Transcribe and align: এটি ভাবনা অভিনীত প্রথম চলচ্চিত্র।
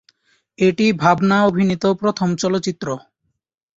এটি 0.59 0.85
ভাবনা 1.01 1.37
অভিনীত 1.45 1.83
প্রথম 2.01 2.29
চলচ্চিত্র। 2.35 2.87